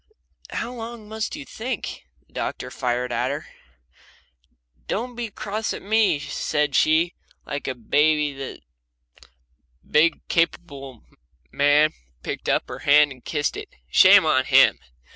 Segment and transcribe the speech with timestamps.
[0.49, 3.45] "How long must you think?" the doctor fired at her.
[4.87, 7.13] "Don't be cross at me," said she,
[7.45, 8.59] like a baby, and that
[9.87, 11.03] big capable
[11.51, 11.93] man
[12.23, 14.79] picked up her hand and kissed it shame on him!